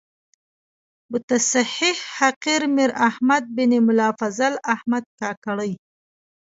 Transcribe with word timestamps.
بتصحیح 1.11 1.97
حقیر 2.17 2.61
میر 2.75 2.91
احمد 3.07 3.43
بن 3.55 3.71
ملا 3.87 4.09
فضل 4.21 4.53
احمد 4.73 5.03
کاکړي. 5.19 5.71